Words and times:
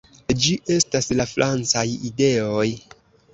Ĝi 0.45 0.53
estas 0.75 1.09
la 1.19 1.27
francaj 1.33 1.85
ideoj. 2.11 2.67